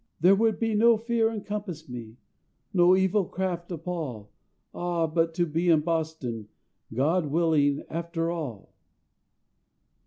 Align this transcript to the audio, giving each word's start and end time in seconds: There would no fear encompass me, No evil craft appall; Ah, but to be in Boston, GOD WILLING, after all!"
There 0.19 0.33
would 0.33 0.59
no 0.63 0.97
fear 0.97 1.29
encompass 1.29 1.87
me, 1.87 2.17
No 2.73 2.95
evil 2.95 3.23
craft 3.25 3.71
appall; 3.71 4.31
Ah, 4.73 5.05
but 5.05 5.35
to 5.35 5.45
be 5.45 5.69
in 5.69 5.81
Boston, 5.81 6.47
GOD 6.91 7.27
WILLING, 7.27 7.83
after 7.87 8.31
all!" 8.31 8.73